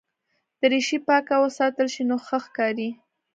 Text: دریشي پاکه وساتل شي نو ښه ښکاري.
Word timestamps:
دریشي 0.59 0.97
پاکه 1.07 1.35
وساتل 1.39 1.87
شي 1.93 2.03
نو 2.09 2.15
ښه 2.25 2.37
ښکاري. 2.45 2.89